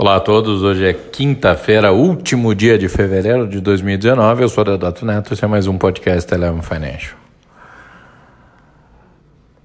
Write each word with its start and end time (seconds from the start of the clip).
Olá 0.00 0.14
a 0.14 0.20
todos, 0.20 0.62
hoje 0.62 0.86
é 0.86 0.92
quinta-feira, 0.92 1.90
último 1.90 2.54
dia 2.54 2.78
de 2.78 2.88
fevereiro 2.88 3.48
de 3.48 3.60
2019. 3.60 4.44
Eu 4.44 4.48
sou 4.48 4.62
o 4.62 4.64
Deodato 4.64 5.04
Neto 5.04 5.34
esse 5.34 5.44
é 5.44 5.48
mais 5.48 5.66
um 5.66 5.76
podcast 5.76 6.32
Eleven 6.32 6.62
Financial. 6.62 7.18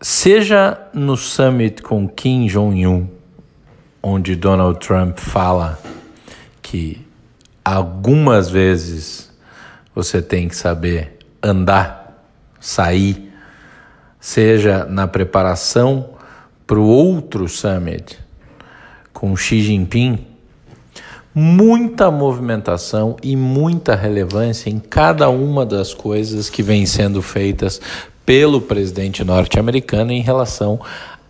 Seja 0.02 0.88
no 0.92 1.16
summit 1.16 1.84
com 1.84 2.08
Kim 2.08 2.48
Jong-un, 2.48 3.08
onde 4.02 4.36
Donald 4.36 4.80
Trump 4.80 5.20
fala 5.20 5.78
que 6.64 7.06
algumas 7.64 8.50
vezes 8.50 9.32
você 9.94 10.20
tem 10.20 10.48
que 10.48 10.56
saber 10.56 11.16
andar, 11.44 12.26
sair, 12.60 13.32
seja 14.20 14.84
na 14.86 15.08
preparação 15.08 16.10
para 16.66 16.80
o 16.80 16.88
outro 16.88 17.48
summit 17.48 18.23
com 19.14 19.36
Xi 19.36 19.62
Jinping, 19.62 20.20
muita 21.34 22.12
movimentação 22.12 23.16
e 23.24 23.36
muita 23.36 23.96
relevância 23.96 24.70
em 24.70 24.80
cada 24.80 25.30
uma 25.30 25.66
das 25.66 25.94
coisas 25.94 26.50
que 26.50 26.62
vêm 26.62 26.86
sendo 26.86 27.22
feitas 27.22 27.80
pelo 28.26 28.62
presidente 28.62 29.24
norte-americano 29.24 30.12
em 30.12 30.22
relação 30.22 30.80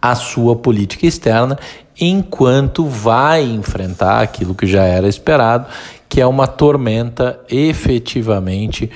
à 0.02 0.16
sua 0.16 0.56
política 0.56 1.06
externa, 1.06 1.58
enquanto 2.00 2.86
vai 2.86 3.44
enfrentar 3.44 4.22
aquilo 4.22 4.56
que 4.56 4.68
já 4.68 4.84
era 4.84 5.08
esperado, 5.08 5.68
que 6.10 6.20
é 6.20 6.28
uma 6.28 6.48
tormenta 6.48 7.40
efetivamente 7.50 8.90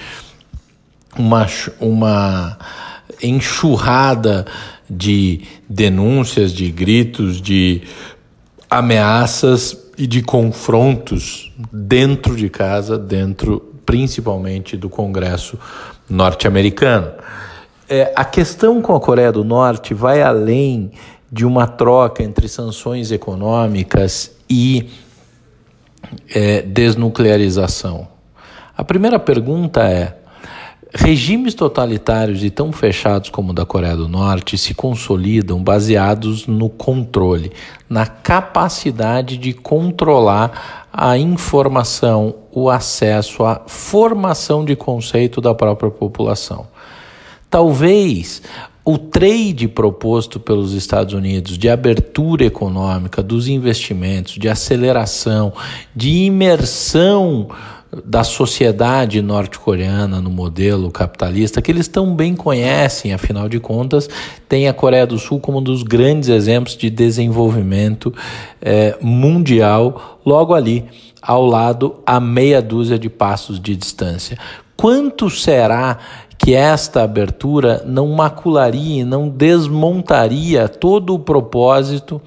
uma, 1.17 1.47
uma 1.79 2.57
enxurrada 3.21 4.45
de 4.89 5.41
denúncias, 5.67 6.53
de 6.53 6.71
gritos, 6.71 7.41
de 7.41 7.81
ameaças 8.69 9.77
e 9.97 10.05
de 10.05 10.21
confrontos 10.21 11.51
dentro 11.71 12.35
de 12.35 12.49
casa, 12.49 12.97
dentro 12.97 13.73
principalmente 13.85 14.75
do 14.75 14.89
Congresso 14.89 15.57
norte-americano. 16.09 17.11
É, 17.89 18.11
a 18.15 18.25
questão 18.25 18.81
com 18.81 18.93
a 18.95 18.99
Coreia 18.99 19.31
do 19.31 19.43
Norte 19.43 19.93
vai 19.93 20.21
além 20.21 20.91
de 21.31 21.45
uma 21.45 21.67
troca 21.67 22.21
entre 22.21 22.47
sanções 22.47 23.11
econômicas 23.11 24.31
e 24.49 24.89
é, 26.33 26.61
desnuclearização. 26.61 28.07
A 28.75 28.83
primeira 28.83 29.17
pergunta 29.17 29.83
é: 29.83 30.16
Regimes 30.93 31.53
totalitários 31.53 32.43
e 32.43 32.49
tão 32.49 32.71
fechados 32.71 33.29
como 33.29 33.51
o 33.51 33.53
da 33.53 33.65
Coreia 33.65 33.95
do 33.95 34.07
Norte 34.07 34.57
se 34.57 34.73
consolidam 34.73 35.61
baseados 35.61 36.47
no 36.47 36.69
controle, 36.69 37.51
na 37.89 38.05
capacidade 38.05 39.37
de 39.37 39.53
controlar 39.53 40.87
a 40.91 41.17
informação, 41.17 42.35
o 42.51 42.69
acesso, 42.69 43.43
a 43.43 43.63
formação 43.67 44.63
de 44.63 44.75
conceito 44.75 45.41
da 45.41 45.53
própria 45.53 45.91
população. 45.91 46.67
Talvez 47.49 48.41
o 48.89 48.97
trade 48.97 49.67
proposto 49.67 50.39
pelos 50.39 50.71
Estados 50.71 51.13
Unidos 51.13 51.57
de 51.57 51.67
abertura 51.67 52.45
econômica, 52.45 53.21
dos 53.21 53.49
investimentos, 53.49 54.35
de 54.35 54.47
aceleração, 54.47 55.51
de 55.93 56.09
imersão 56.09 57.49
da 58.05 58.23
sociedade 58.23 59.21
norte-coreana 59.21 60.19
no 60.19 60.29
modelo 60.29 60.91
capitalista, 60.91 61.61
que 61.61 61.71
eles 61.71 61.87
tão 61.87 62.13
bem 62.13 62.35
conhecem, 62.35 63.13
afinal 63.13 63.47
de 63.47 63.59
contas, 63.59 64.09
tem 64.47 64.67
a 64.67 64.73
Coreia 64.73 65.07
do 65.07 65.17
Sul 65.17 65.39
como 65.39 65.59
um 65.59 65.63
dos 65.63 65.83
grandes 65.83 66.29
exemplos 66.29 66.75
de 66.75 66.89
desenvolvimento 66.89 68.13
é, 68.61 68.97
mundial, 69.01 70.19
logo 70.25 70.53
ali, 70.53 70.85
ao 71.21 71.45
lado, 71.45 71.95
a 72.05 72.19
meia 72.19 72.61
dúzia 72.61 72.99
de 72.99 73.09
passos 73.09 73.59
de 73.59 73.75
distância. 73.75 74.37
Quanto 74.75 75.29
será 75.29 75.97
que 76.37 76.53
esta 76.53 77.03
abertura 77.03 77.83
não 77.85 78.09
macularia, 78.09 79.03
não 79.03 79.27
desmontaria 79.27 80.67
todo 80.67 81.15
o 81.15 81.19
propósito 81.19 82.21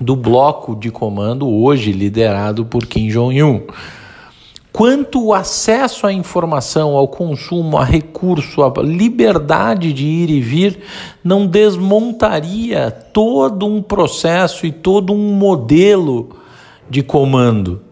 do 0.00 0.16
bloco 0.16 0.74
de 0.74 0.90
comando 0.90 1.48
hoje 1.48 1.92
liderado 1.92 2.64
por 2.64 2.86
Kim 2.86 3.08
Jong-un? 3.08 3.66
Quanto 4.72 5.22
o 5.22 5.34
acesso 5.34 6.06
à 6.06 6.12
informação, 6.12 6.96
ao 6.96 7.06
consumo, 7.06 7.76
a 7.76 7.84
recurso, 7.84 8.62
a 8.62 8.72
liberdade 8.82 9.92
de 9.92 10.06
ir 10.06 10.30
e 10.30 10.40
vir 10.40 10.80
não 11.22 11.46
desmontaria 11.46 12.90
todo 12.90 13.66
um 13.66 13.82
processo 13.82 14.66
e 14.66 14.72
todo 14.72 15.12
um 15.12 15.34
modelo 15.34 16.30
de 16.88 17.02
comando. 17.02 17.82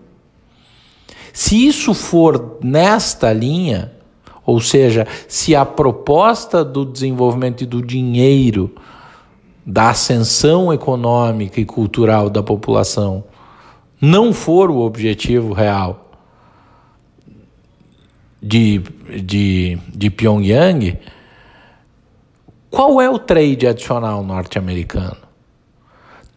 Se 1.32 1.66
isso 1.66 1.94
for 1.94 2.58
nesta 2.62 3.32
linha, 3.32 3.92
ou 4.44 4.60
seja, 4.60 5.06
se 5.28 5.54
a 5.54 5.64
proposta 5.64 6.64
do 6.64 6.84
desenvolvimento 6.84 7.62
e 7.62 7.66
do 7.66 7.82
dinheiro, 7.82 8.74
da 9.64 9.90
ascensão 9.90 10.72
econômica 10.72 11.60
e 11.60 11.64
cultural 11.64 12.28
da 12.30 12.42
população 12.42 13.22
não 14.00 14.32
for 14.32 14.70
o 14.70 14.78
objetivo 14.78 15.52
real, 15.52 15.99
de, 18.42 18.78
de, 19.22 19.78
de 19.88 20.10
Pyongyang, 20.10 20.98
qual 22.70 23.00
é 23.00 23.10
o 23.10 23.18
trade 23.18 23.66
adicional 23.66 24.22
norte-americano? 24.22 25.16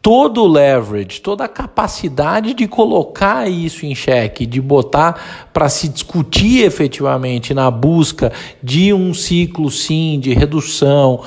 Todo 0.02 0.44
o 0.44 0.48
leverage, 0.48 1.22
toda 1.22 1.46
a 1.46 1.48
capacidade 1.48 2.54
de 2.54 2.68
colocar 2.68 3.50
isso 3.50 3.86
em 3.86 3.96
xeque, 3.96 4.46
de 4.46 4.60
botar 4.60 5.48
para 5.54 5.70
se 5.70 5.88
discutir 5.88 6.66
efetivamente 6.66 7.54
na 7.54 7.72
busca 7.72 8.34
de 8.62 8.92
um 8.92 9.14
ciclo, 9.14 9.72
sim, 9.72 10.20
de 10.20 10.34
redução, 10.34 11.24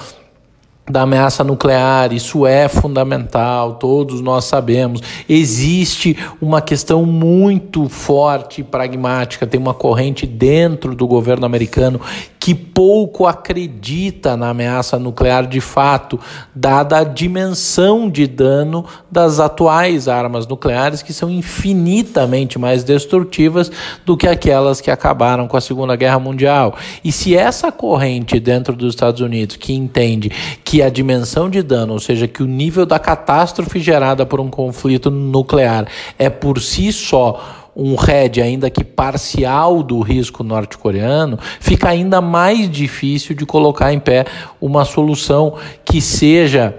da 0.89 1.03
ameaça 1.03 1.43
nuclear, 1.43 2.13
isso 2.13 2.47
é 2.47 2.69
fundamental, 2.69 3.75
todos 3.75 4.21
nós 4.21 4.45
sabemos. 4.45 5.03
Existe 5.29 6.17
uma 6.41 6.61
questão 6.61 7.05
muito 7.05 7.89
forte 7.89 8.61
e 8.61 8.65
pragmática, 8.65 9.47
tem 9.47 9.59
uma 9.59 9.75
corrente 9.75 10.27
dentro 10.27 10.95
do 10.95 11.07
governo 11.07 11.45
americano 11.45 12.01
que 12.47 12.55
pouco 12.55 13.27
acredita 13.27 14.37
na 14.37 14.51
ameaça 14.51 15.01
nuclear 15.01 15.49
de 15.49 15.61
fato, 15.61 16.21
dada 16.55 16.99
a 16.99 17.03
dimensão 17.03 18.09
de 18.09 18.29
dano 18.29 18.85
das 19.11 19.41
atuais 19.41 20.07
armas 20.07 20.47
nucleares, 20.47 21.03
que 21.03 21.13
são 21.13 21.29
infinitamente 21.29 22.57
mais 22.57 22.85
destrutivas 22.85 23.69
do 24.05 24.17
que 24.17 24.29
aquelas 24.29 24.81
que 24.81 24.93
acabaram 24.93 25.49
com 25.49 25.57
a 25.57 25.61
Segunda 25.61 25.97
Guerra 25.97 26.21
Mundial. 26.21 26.77
E 27.03 27.11
se 27.11 27.35
essa 27.35 27.73
corrente 27.73 28.39
dentro 28.39 28.77
dos 28.77 28.95
Estados 28.95 29.21
Unidos, 29.21 29.57
que 29.57 29.73
entende 29.73 30.31
que 30.63 30.76
a 30.83 30.89
dimensão 30.89 31.49
de 31.49 31.63
dano, 31.63 31.93
ou 31.93 32.01
seja, 32.01 32.27
que 32.27 32.43
o 32.43 32.47
nível 32.47 32.87
da 32.87 32.99
catástrofe 32.99 33.79
gerada 33.79 34.25
por 34.27 34.41
um 34.41 34.49
conflito 34.49 35.11
nuclear 35.11 35.87
é 36.19 36.29
por 36.29 36.61
si 36.61 36.93
só 36.93 37.67
um 37.77 37.95
RED, 37.95 38.41
ainda 38.41 38.71
que 38.71 38.83
parcial, 38.83 39.83
do 39.83 40.01
risco 40.01 40.43
norte-coreano, 40.43 41.39
fica 41.61 41.91
ainda 41.91 42.23
mais 42.23 42.71
difícil 42.71 43.37
de 43.37 43.45
colocar 43.45 43.93
em 43.93 44.01
pé 44.01 44.25
uma 44.61 44.87
solução 44.87 45.55
que 45.85 46.01
seja 46.01 46.75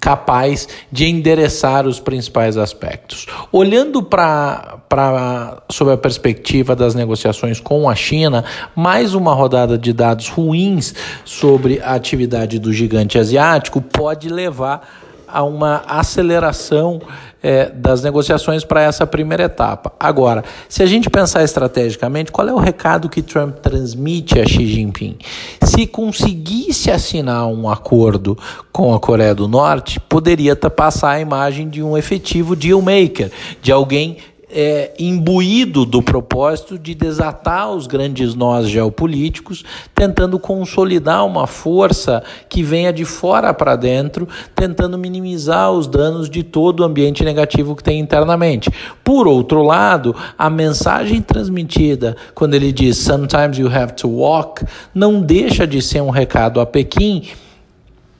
capaz 0.00 0.68
de 0.90 1.06
endereçar 1.06 1.86
os 1.86 1.98
principais 1.98 2.56
aspectos. 2.56 3.26
Olhando 3.50 4.02
para 4.02 5.62
sob 5.70 5.92
a 5.92 5.96
perspectiva 5.96 6.76
das 6.76 6.94
negociações 6.94 7.58
com 7.58 7.88
a 7.88 7.94
China, 7.94 8.44
mais 8.74 9.14
uma 9.14 9.34
rodada 9.34 9.76
de 9.76 9.92
dados 9.92 10.28
ruins 10.28 10.94
sobre 11.24 11.80
a 11.80 11.94
atividade 11.94 12.58
do 12.58 12.72
gigante 12.72 13.18
asiático 13.18 13.80
pode 13.80 14.28
levar 14.28 15.03
a 15.34 15.42
uma 15.42 15.82
aceleração 15.88 17.02
é, 17.42 17.68
das 17.68 18.02
negociações 18.02 18.64
para 18.64 18.82
essa 18.82 19.04
primeira 19.04 19.42
etapa. 19.42 19.92
Agora, 19.98 20.44
se 20.68 20.80
a 20.80 20.86
gente 20.86 21.10
pensar 21.10 21.42
estrategicamente, 21.42 22.30
qual 22.30 22.48
é 22.48 22.54
o 22.54 22.58
recado 22.58 23.08
que 23.08 23.20
Trump 23.20 23.56
transmite 23.56 24.40
a 24.40 24.46
Xi 24.46 24.64
Jinping? 24.64 25.18
Se 25.62 25.86
conseguisse 25.86 26.90
assinar 26.90 27.48
um 27.48 27.68
acordo 27.68 28.38
com 28.72 28.94
a 28.94 29.00
Coreia 29.00 29.34
do 29.34 29.48
Norte, 29.48 29.98
poderia 29.98 30.54
passar 30.56 31.10
a 31.10 31.20
imagem 31.20 31.68
de 31.68 31.82
um 31.82 31.98
efetivo 31.98 32.54
deal 32.54 32.80
maker, 32.80 33.30
de 33.60 33.72
alguém 33.72 34.18
é, 34.54 34.92
imbuído 34.98 35.84
do 35.84 36.00
propósito 36.00 36.78
de 36.78 36.94
desatar 36.94 37.72
os 37.72 37.88
grandes 37.88 38.34
nós 38.34 38.68
geopolíticos, 38.68 39.64
tentando 39.94 40.38
consolidar 40.38 41.26
uma 41.26 41.46
força 41.46 42.22
que 42.48 42.62
venha 42.62 42.92
de 42.92 43.04
fora 43.04 43.52
para 43.52 43.74
dentro, 43.74 44.28
tentando 44.54 44.96
minimizar 44.96 45.72
os 45.72 45.88
danos 45.88 46.30
de 46.30 46.44
todo 46.44 46.80
o 46.80 46.84
ambiente 46.84 47.24
negativo 47.24 47.74
que 47.74 47.82
tem 47.82 47.98
internamente. 47.98 48.70
Por 49.02 49.26
outro 49.26 49.62
lado, 49.62 50.14
a 50.38 50.48
mensagem 50.48 51.20
transmitida 51.20 52.16
quando 52.34 52.54
ele 52.54 52.72
diz 52.72 52.96
sometimes 52.98 53.58
you 53.58 53.68
have 53.68 53.94
to 53.94 54.08
walk 54.08 54.64
não 54.94 55.20
deixa 55.20 55.66
de 55.66 55.82
ser 55.82 56.00
um 56.00 56.10
recado 56.10 56.60
a 56.60 56.66
Pequim 56.66 57.24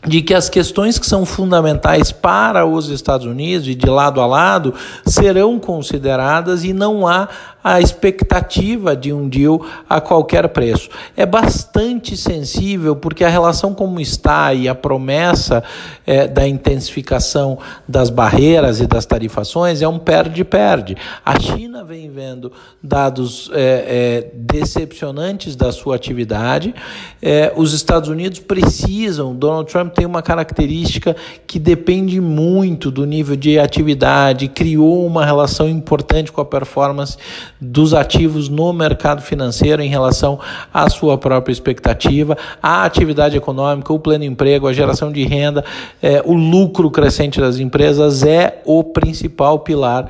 de 0.07 0.21
que 0.21 0.35
as 0.35 0.49
questões 0.49 0.99
que 0.99 1.07
são 1.07 1.25
fundamentais 1.25 2.13
para 2.13 2.67
os 2.67 2.89
Estados 2.89 3.27
Unidos 3.27 3.69
e 3.69 3.75
de 3.75 3.89
lado 3.89 4.21
a 4.21 4.27
lado 4.27 4.75
serão 5.07 5.59
consideradas 5.59 6.65
e 6.65 6.73
não 6.73 7.07
há 7.07 7.29
a 7.65 7.81
expectativa 7.81 8.95
de 8.95 9.11
um 9.11 9.27
deal 9.27 9.65
a 9.89 9.99
qualquer 9.99 10.47
preço. 10.51 10.91
É 11.17 11.25
bastante 11.25 12.15
sensível 12.15 12.95
porque 12.95 13.25
a 13.25 13.29
relação 13.31 13.73
como 13.73 13.99
está 13.99 14.53
e 14.53 14.69
a 14.69 14.75
promessa 14.75 15.65
é, 16.07 16.29
da 16.29 16.47
intensificação 16.47 17.59
das 17.89 18.11
barreiras 18.11 18.81
e 18.81 18.87
das 18.87 19.07
tarifações 19.07 19.81
é 19.81 19.89
um 19.89 19.99
perde-perde. 19.99 20.95
A 21.25 21.41
China 21.41 21.83
vem 21.83 22.11
vendo 22.11 22.53
dados 22.83 23.51
é, 23.55 23.63
é, 23.63 24.31
decepcionantes 24.35 25.57
da 25.57 25.73
sua 25.73 25.97
atividade. 25.97 26.75
É, 27.23 27.51
os 27.57 27.73
Estados 27.73 28.11
Unidos 28.11 28.41
precisam, 28.41 29.35
Donald 29.35 29.73
Trump 29.73 29.95
tem 29.95 30.05
uma 30.05 30.21
característica 30.21 31.17
que 31.47 31.59
depende 31.59 32.21
muito 32.21 32.91
do 32.91 33.07
nível 33.07 33.37
de 33.37 33.59
atividade, 33.59 34.49
criou 34.49 35.07
uma 35.07 35.25
relação 35.25 35.67
importante 35.67 36.31
com 36.31 36.43
a 36.43 36.45
performance 36.45 37.17
dos 37.65 37.95
ativos 37.95 38.49
no 38.49 38.73
mercado 38.73 39.23
financeiro 39.23 39.83
em 39.83 39.89
relação 39.89 40.39
à 40.73 40.89
sua 40.89 41.17
própria 41.17 41.53
expectativa, 41.53 42.37
a 42.63 42.85
atividade 42.85 43.37
econômica, 43.37 43.93
o 43.93 43.99
pleno 43.99 44.25
emprego, 44.25 44.67
a 44.67 44.73
geração 44.73 45.11
de 45.11 45.25
renda, 45.25 45.65
é, 46.03 46.23
o 46.25 46.35
lucro 46.35 46.91
crescente 46.91 47.41
das 47.41 47.59
empresas 47.59 48.23
é 48.23 48.61
o 48.65 48.85
principal 48.85 49.59
pilar 49.61 50.09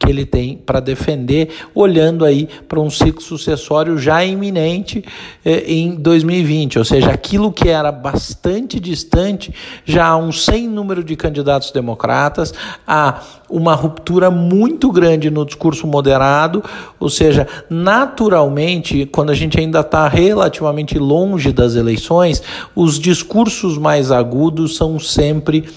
que 0.00 0.08
ele 0.10 0.24
tem 0.24 0.56
para 0.56 0.80
defender, 0.80 1.50
olhando 1.74 2.24
aí 2.24 2.48
para 2.66 2.80
um 2.80 2.88
ciclo 2.88 3.20
sucessório 3.20 3.98
já 3.98 4.24
iminente 4.24 5.04
eh, 5.44 5.64
em 5.66 5.94
2020, 5.94 6.78
ou 6.78 6.84
seja, 6.86 7.10
aquilo 7.10 7.52
que 7.52 7.68
era 7.68 7.92
bastante 7.92 8.80
distante, 8.80 9.54
já 9.84 10.06
há 10.06 10.16
um 10.16 10.32
sem 10.32 10.66
número 10.66 11.04
de 11.04 11.14
candidatos 11.16 11.70
democratas, 11.70 12.54
há 12.86 13.20
uma 13.50 13.74
ruptura 13.74 14.30
muito 14.30 14.90
grande 14.90 15.28
no 15.28 15.44
discurso 15.44 15.86
moderado, 15.86 16.64
ou 16.98 17.10
seja, 17.10 17.46
naturalmente, 17.68 19.04
quando 19.04 19.30
a 19.30 19.34
gente 19.34 19.60
ainda 19.60 19.80
está 19.80 20.08
relativamente 20.08 20.98
longe 20.98 21.52
das 21.52 21.74
eleições, 21.74 22.42
os 22.74 22.98
discursos 22.98 23.76
mais 23.76 24.10
agudos 24.10 24.76
são 24.76 24.98
sempre 24.98 25.68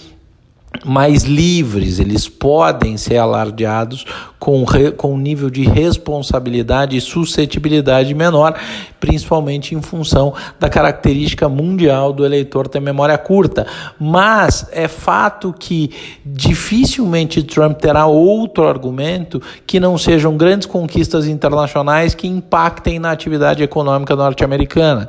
mais 0.86 1.24
livres, 1.24 2.00
eles 2.00 2.28
podem 2.28 2.98
ser 2.98 3.18
alardeados 3.18 4.06
com, 4.40 4.66
com 4.98 5.14
um 5.14 5.18
nível 5.18 5.50
de 5.50 5.64
responsabilidade 5.64 6.98
e 6.98 7.02
suscetibilidade 7.02 8.14
menor, 8.14 8.60
principalmente 9.00 9.74
em 9.75 9.81
função 9.81 10.34
da 10.60 10.70
característica 10.70 11.48
mundial 11.48 12.12
do 12.12 12.25
eleitor 12.25 12.68
ter 12.68 12.81
memória 12.81 13.18
curta. 13.18 13.66
Mas 14.00 14.68
é 14.72 14.88
fato 14.88 15.54
que 15.58 15.92
dificilmente 16.25 17.44
Trump 17.44 17.78
terá 17.78 18.06
outro 18.06 18.68
argumento 18.68 19.42
que 19.66 19.80
não 19.80 19.98
sejam 19.98 20.36
grandes 20.36 20.68
conquistas 20.68 21.28
internacionais 21.28 22.14
que 22.14 22.28
impactem 22.28 23.00
na 23.00 23.12
atividade 23.12 23.64
econômica 23.64 24.16
norte-americana. 24.16 25.08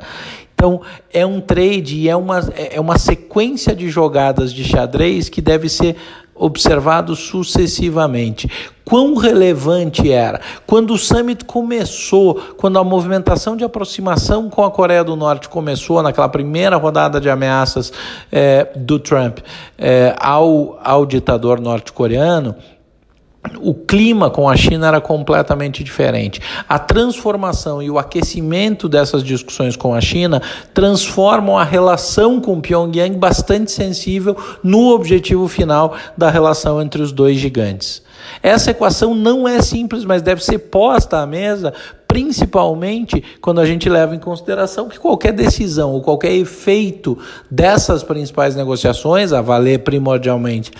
Então, 0.55 0.81
é 1.13 1.25
um 1.25 1.41
trade 1.41 2.07
é 2.07 2.15
uma, 2.15 2.39
é 2.55 2.79
uma 2.79 2.97
sequência 2.97 3.75
de 3.75 3.89
jogadas 3.89 4.53
de 4.53 4.63
xadrez 4.63 5.27
que 5.27 5.41
deve 5.41 5.67
ser 5.67 5.97
observado 6.35 7.15
sucessivamente. 7.15 8.49
Quão 8.83 9.15
relevante 9.15 10.11
era? 10.11 10.41
Quando 10.67 10.93
o 10.93 10.97
summit 10.97 11.45
começou, 11.45 12.35
quando 12.57 12.77
a 12.77 12.83
movimentação 12.83 13.55
de 13.55 13.63
aproximação 13.63 14.49
com 14.49 14.63
a 14.63 14.69
Coreia 14.69 15.03
do 15.03 15.15
Norte 15.15 15.47
começou, 15.49 16.03
naquela 16.03 16.29
primeira 16.29 16.75
rodada 16.75 17.19
de 17.19 17.29
ameaças 17.29 17.91
é, 18.31 18.67
do 18.75 18.99
Trump 18.99 19.39
é, 19.77 20.13
ao, 20.19 20.77
ao 20.83 21.05
ditador 21.05 21.59
norte-coreano, 21.59 22.53
o 23.59 23.73
clima 23.73 24.29
com 24.29 24.49
a 24.49 24.55
China 24.55 24.87
era 24.87 25.01
completamente 25.01 25.83
diferente. 25.83 26.41
A 26.67 26.79
transformação 26.79 27.81
e 27.81 27.89
o 27.89 27.97
aquecimento 27.97 28.87
dessas 28.87 29.23
discussões 29.23 29.75
com 29.75 29.93
a 29.93 30.01
China 30.01 30.41
transformam 30.73 31.57
a 31.57 31.63
relação 31.63 32.39
com 32.39 32.61
Pyongyang 32.61 33.17
bastante 33.17 33.71
sensível 33.71 34.35
no 34.63 34.89
objetivo 34.89 35.47
final 35.47 35.95
da 36.17 36.29
relação 36.29 36.81
entre 36.81 37.01
os 37.01 37.11
dois 37.11 37.37
gigantes. 37.37 38.03
Essa 38.41 38.71
equação 38.71 39.13
não 39.13 39.47
é 39.47 39.61
simples, 39.61 40.03
mas 40.03 40.21
deve 40.21 40.43
ser 40.43 40.57
posta 40.59 41.19
à 41.19 41.25
mesa, 41.25 41.73
principalmente 42.07 43.23
quando 43.41 43.59
a 43.59 43.65
gente 43.65 43.89
leva 43.89 44.15
em 44.15 44.19
consideração 44.19 44.87
que 44.87 44.99
qualquer 44.99 45.33
decisão 45.33 45.91
ou 45.91 46.01
qualquer 46.01 46.31
efeito 46.33 47.17
dessas 47.49 48.03
principais 48.03 48.55
negociações, 48.55 49.33
a 49.33 49.41
valer 49.41 49.79
primordialmente 49.79 50.71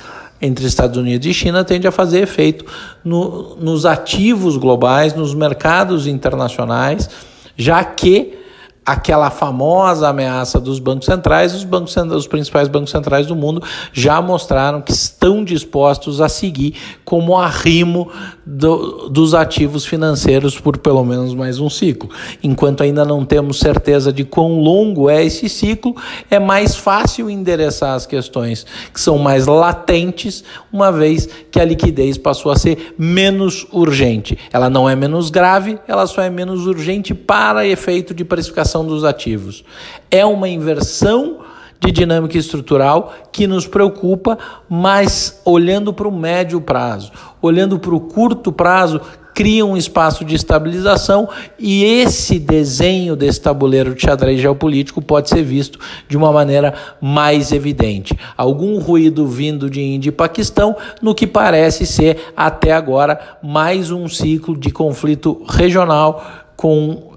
entre 0.41 0.65
Estados 0.65 0.97
Unidos 0.97 1.25
e 1.27 1.33
China 1.33 1.63
tende 1.63 1.87
a 1.87 1.91
fazer 1.91 2.21
efeito 2.21 2.65
no, 3.03 3.55
nos 3.55 3.85
ativos 3.85 4.57
globais, 4.57 5.13
nos 5.13 5.33
mercados 5.33 6.07
internacionais, 6.07 7.09
já 7.57 7.83
que 7.83 8.37
aquela 8.85 9.31
famosa 9.31 10.09
ameaça 10.09 10.59
dos 10.59 10.77
bancos 10.77 11.05
centrais, 11.05 11.55
os, 11.55 11.63
bancos, 11.63 11.95
os 11.95 12.27
principais 12.27 12.67
bancos 12.67 12.91
centrais 12.91 13.25
do 13.25 13.35
mundo 13.35 13.63
já 13.91 14.21
mostraram 14.21 14.81
que 14.81 14.91
estão 15.25 15.43
dispostos 15.43 16.21
a 16.21 16.29
seguir 16.29 16.75
como 17.03 17.35
arrimo 17.35 18.11
do, 18.45 19.09
dos 19.09 19.33
ativos 19.33 19.83
financeiros 19.83 20.59
por 20.59 20.77
pelo 20.77 21.03
menos 21.03 21.33
mais 21.33 21.59
um 21.59 21.67
ciclo. 21.67 22.09
Enquanto 22.43 22.83
ainda 22.83 23.03
não 23.03 23.25
temos 23.25 23.57
certeza 23.57 24.13
de 24.13 24.23
quão 24.23 24.59
longo 24.59 25.09
é 25.09 25.25
esse 25.25 25.49
ciclo, 25.49 25.95
é 26.29 26.37
mais 26.37 26.75
fácil 26.75 27.27
endereçar 27.27 27.95
as 27.95 28.05
questões 28.05 28.67
que 28.93 29.01
são 29.01 29.17
mais 29.17 29.47
latentes, 29.47 30.43
uma 30.71 30.91
vez 30.91 31.27
que 31.49 31.59
a 31.59 31.65
liquidez 31.65 32.19
passou 32.19 32.51
a 32.51 32.55
ser 32.55 32.93
menos 32.95 33.65
urgente. 33.71 34.37
Ela 34.53 34.69
não 34.69 34.87
é 34.87 34.95
menos 34.95 35.31
grave, 35.31 35.79
ela 35.87 36.05
só 36.05 36.21
é 36.21 36.29
menos 36.29 36.67
urgente 36.67 37.15
para 37.15 37.65
efeito 37.65 38.13
de 38.13 38.23
precificação 38.23 38.85
dos 38.85 39.03
ativos. 39.03 39.63
É 40.11 40.23
uma 40.23 40.47
inversão 40.47 41.39
de 41.79 41.91
dinâmica 41.91 42.37
estrutural 42.37 43.13
que 43.31 43.47
nos 43.47 43.67
preocupa, 43.67 44.37
mas 44.69 45.41
olhando 45.45 45.93
para 45.93 46.07
o 46.07 46.11
médio 46.11 46.61
prazo, 46.61 47.11
olhando 47.41 47.77
para 47.79 47.93
o 47.93 47.99
curto 47.99 48.51
prazo, 48.51 49.01
cria 49.35 49.65
um 49.65 49.75
espaço 49.75 50.23
de 50.23 50.33
estabilização 50.33 51.27
e 51.59 51.83
esse 51.83 52.39
desenho 52.39 53.17
desse 53.17 53.41
tabuleiro 53.41 53.93
de 53.93 54.01
xadrez 54.01 54.39
geopolítico 54.39 55.01
pode 55.01 55.29
ser 55.29 55.43
visto 55.43 55.77
de 56.07 56.15
uma 56.15 56.31
maneira 56.31 56.73
mais 57.01 57.51
evidente. 57.51 58.17
Algum 58.37 58.79
ruído 58.79 59.27
vindo 59.27 59.69
de 59.69 59.81
Índia 59.81 60.07
e 60.07 60.13
Paquistão, 60.13 60.77
no 61.01 61.13
que 61.13 61.27
parece 61.27 61.85
ser 61.85 62.31
até 62.35 62.71
agora 62.71 63.37
mais 63.43 63.91
um 63.91 64.07
ciclo 64.07 64.57
de 64.57 64.71
conflito 64.71 65.43
regional 65.49 66.25
com 66.55 67.14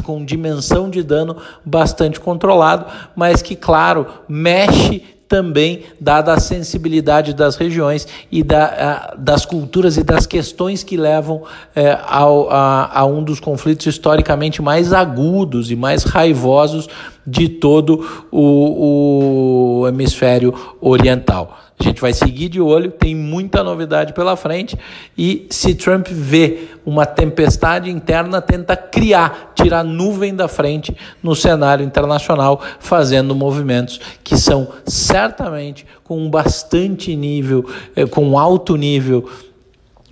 com 0.00 0.24
dimensão 0.24 0.88
de 0.88 1.02
dano 1.02 1.36
bastante 1.64 2.20
controlado, 2.20 2.86
mas 3.14 3.42
que, 3.42 3.56
claro, 3.56 4.06
mexe 4.28 5.02
também, 5.28 5.82
dada 6.00 6.32
a 6.32 6.40
sensibilidade 6.40 7.34
das 7.34 7.56
regiões 7.56 8.06
e 8.30 8.42
da, 8.42 8.64
a, 9.12 9.14
das 9.16 9.44
culturas 9.44 9.96
e 9.96 10.04
das 10.04 10.26
questões 10.26 10.82
que 10.82 10.96
levam 10.96 11.42
é, 11.74 11.98
ao, 12.06 12.50
a, 12.50 13.00
a, 13.00 13.04
um 13.04 13.22
dos 13.22 13.40
conflitos 13.40 13.86
historicamente 13.86 14.62
mais 14.62 14.92
agudos 14.92 15.70
e 15.70 15.76
mais 15.76 16.04
raivosos 16.04 16.88
de 17.26 17.48
todo 17.48 18.26
o, 18.30 19.80
o 19.80 19.88
hemisfério 19.88 20.54
oriental. 20.80 21.63
A 21.78 21.82
gente 21.82 22.00
vai 22.00 22.12
seguir 22.12 22.48
de 22.48 22.60
olho, 22.60 22.90
tem 22.90 23.14
muita 23.14 23.62
novidade 23.64 24.12
pela 24.12 24.36
frente. 24.36 24.78
E 25.18 25.46
se 25.50 25.74
Trump 25.74 26.06
vê 26.08 26.68
uma 26.86 27.04
tempestade 27.04 27.90
interna, 27.90 28.40
tenta 28.40 28.76
criar, 28.76 29.52
tirar 29.54 29.82
nuvem 29.82 30.34
da 30.34 30.46
frente 30.46 30.96
no 31.22 31.34
cenário 31.34 31.84
internacional, 31.84 32.62
fazendo 32.78 33.34
movimentos 33.34 34.00
que 34.22 34.36
são 34.36 34.68
certamente 34.86 35.84
com 36.04 36.30
bastante 36.30 37.14
nível, 37.16 37.68
eh, 37.96 38.06
com 38.06 38.38
alto 38.38 38.76
nível 38.76 39.28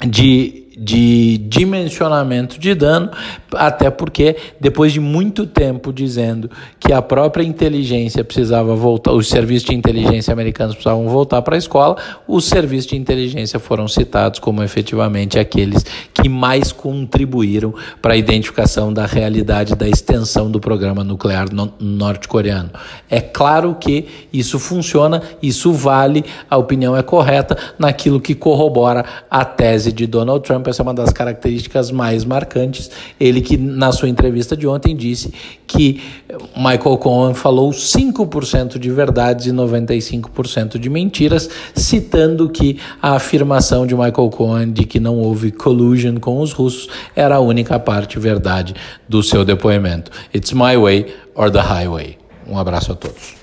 de 0.04 0.61
de 0.76 1.38
dimensionamento 1.38 2.58
de 2.58 2.74
dano, 2.74 3.10
até 3.54 3.90
porque 3.90 4.36
depois 4.60 4.92
de 4.92 5.00
muito 5.00 5.46
tempo 5.46 5.92
dizendo 5.92 6.50
que 6.80 6.92
a 6.92 7.02
própria 7.02 7.44
inteligência 7.44 8.24
precisava 8.24 8.74
voltar, 8.74 9.12
os 9.12 9.28
serviços 9.28 9.68
de 9.68 9.74
inteligência 9.74 10.32
americanos 10.32 10.74
precisavam 10.74 11.08
voltar 11.08 11.42
para 11.42 11.54
a 11.54 11.58
escola, 11.58 11.96
os 12.26 12.44
serviços 12.44 12.86
de 12.86 12.96
inteligência 12.96 13.58
foram 13.58 13.86
citados 13.86 14.38
como 14.38 14.62
efetivamente 14.62 15.38
aqueles 15.38 15.84
que 16.14 16.28
mais 16.28 16.72
contribuíram 16.72 17.74
para 18.00 18.14
a 18.14 18.16
identificação 18.16 18.92
da 18.92 19.06
realidade 19.06 19.74
da 19.74 19.88
extensão 19.88 20.50
do 20.50 20.60
programa 20.60 21.04
nuclear 21.04 21.48
norte-coreano. 21.78 22.70
É 23.10 23.20
claro 23.20 23.76
que 23.78 24.06
isso 24.32 24.58
funciona, 24.58 25.22
isso 25.42 25.72
vale, 25.72 26.24
a 26.48 26.56
opinião 26.56 26.96
é 26.96 27.02
correta 27.02 27.56
naquilo 27.78 28.20
que 28.20 28.34
corrobora 28.34 29.04
a 29.30 29.44
tese 29.44 29.92
de 29.92 30.06
Donald 30.06 30.42
Trump 30.44 30.62
essa 30.72 30.82
é 30.82 30.84
uma 30.84 30.92
das 30.92 31.10
características 31.10 31.90
mais 31.90 32.24
marcantes. 32.24 32.90
Ele 33.20 33.40
que 33.40 33.56
na 33.56 33.92
sua 33.92 34.08
entrevista 34.08 34.56
de 34.56 34.66
ontem 34.66 34.96
disse 34.96 35.32
que 35.66 36.02
Michael 36.56 36.98
Cohen 36.98 37.34
falou 37.34 37.70
5% 37.70 38.78
de 38.78 38.90
verdades 38.90 39.46
e 39.46 39.52
95% 39.52 40.78
de 40.78 40.90
mentiras, 40.90 41.48
citando 41.74 42.48
que 42.48 42.78
a 43.00 43.14
afirmação 43.14 43.86
de 43.86 43.94
Michael 43.94 44.30
Cohen 44.30 44.72
de 44.72 44.84
que 44.84 44.98
não 44.98 45.18
houve 45.18 45.52
collusion 45.52 46.16
com 46.18 46.40
os 46.40 46.52
russos 46.52 46.88
era 47.14 47.36
a 47.36 47.40
única 47.40 47.78
parte 47.78 48.18
verdade 48.18 48.74
do 49.08 49.22
seu 49.22 49.44
depoimento. 49.44 50.10
It's 50.34 50.52
my 50.52 50.76
way 50.76 51.06
or 51.34 51.50
the 51.50 51.60
highway. 51.60 52.18
Um 52.46 52.58
abraço 52.58 52.92
a 52.92 52.94
todos. 52.94 53.41